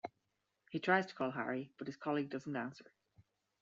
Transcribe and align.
He 0.71 0.79
tries 0.79 1.05
to 1.05 1.13
call 1.13 1.29
Harry, 1.29 1.71
but 1.77 1.85
his 1.85 1.95
colleague 1.95 2.31
doesn't 2.31 2.55
answer. 2.55 2.91